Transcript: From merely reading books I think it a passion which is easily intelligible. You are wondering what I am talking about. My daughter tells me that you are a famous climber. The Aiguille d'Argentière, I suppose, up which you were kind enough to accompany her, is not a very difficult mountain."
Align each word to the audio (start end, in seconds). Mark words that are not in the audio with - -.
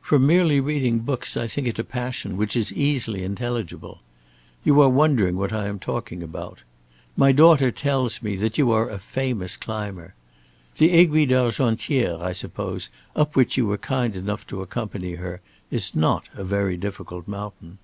From 0.00 0.24
merely 0.24 0.60
reading 0.60 1.00
books 1.00 1.36
I 1.36 1.48
think 1.48 1.66
it 1.66 1.80
a 1.80 1.82
passion 1.82 2.36
which 2.36 2.54
is 2.54 2.72
easily 2.72 3.24
intelligible. 3.24 3.98
You 4.62 4.80
are 4.80 4.88
wondering 4.88 5.36
what 5.36 5.52
I 5.52 5.66
am 5.66 5.80
talking 5.80 6.22
about. 6.22 6.60
My 7.16 7.32
daughter 7.32 7.72
tells 7.72 8.22
me 8.22 8.36
that 8.36 8.56
you 8.56 8.70
are 8.70 8.88
a 8.88 9.00
famous 9.00 9.56
climber. 9.56 10.14
The 10.76 10.92
Aiguille 10.92 11.26
d'Argentière, 11.26 12.22
I 12.22 12.30
suppose, 12.30 12.88
up 13.16 13.34
which 13.34 13.56
you 13.56 13.66
were 13.66 13.76
kind 13.76 14.14
enough 14.14 14.46
to 14.46 14.62
accompany 14.62 15.14
her, 15.14 15.40
is 15.72 15.92
not 15.92 16.28
a 16.34 16.44
very 16.44 16.76
difficult 16.76 17.26
mountain." 17.26 17.78